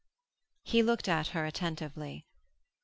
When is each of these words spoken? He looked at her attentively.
He 0.63 0.81
looked 0.81 1.07
at 1.07 1.27
her 1.27 1.45
attentively. 1.45 2.25